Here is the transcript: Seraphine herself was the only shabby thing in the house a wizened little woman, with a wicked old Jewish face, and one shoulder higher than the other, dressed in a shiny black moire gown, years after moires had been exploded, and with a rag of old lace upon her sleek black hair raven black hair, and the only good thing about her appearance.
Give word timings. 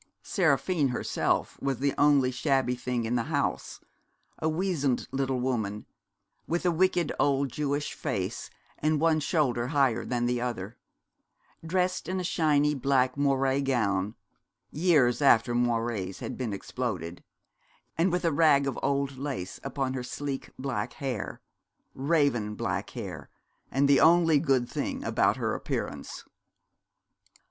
Seraphine 0.23 0.87
herself 0.87 1.61
was 1.61 1.77
the 1.77 1.93
only 1.95 2.31
shabby 2.31 2.73
thing 2.73 3.05
in 3.05 3.13
the 3.13 3.25
house 3.29 3.79
a 4.39 4.49
wizened 4.49 5.07
little 5.11 5.39
woman, 5.39 5.85
with 6.47 6.65
a 6.65 6.71
wicked 6.71 7.11
old 7.19 7.51
Jewish 7.51 7.93
face, 7.93 8.49
and 8.79 8.99
one 8.99 9.19
shoulder 9.19 9.67
higher 9.67 10.03
than 10.03 10.25
the 10.25 10.41
other, 10.41 10.75
dressed 11.63 12.09
in 12.09 12.19
a 12.19 12.23
shiny 12.23 12.73
black 12.73 13.15
moire 13.15 13.61
gown, 13.61 14.15
years 14.71 15.21
after 15.21 15.53
moires 15.53 16.17
had 16.17 16.35
been 16.35 16.51
exploded, 16.51 17.23
and 17.95 18.11
with 18.11 18.25
a 18.25 18.31
rag 18.31 18.65
of 18.65 18.79
old 18.81 19.19
lace 19.19 19.59
upon 19.63 19.93
her 19.93 20.01
sleek 20.01 20.49
black 20.57 20.93
hair 20.93 21.41
raven 21.93 22.55
black 22.55 22.89
hair, 22.97 23.29
and 23.69 23.87
the 23.87 23.99
only 23.99 24.39
good 24.39 24.67
thing 24.67 25.03
about 25.03 25.37
her 25.37 25.53
appearance. 25.53 26.25